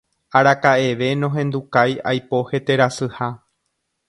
araka'eve 0.37 1.09
nohendukái 1.25 1.95
aipo 2.13 2.43
heterasyha 2.51 3.29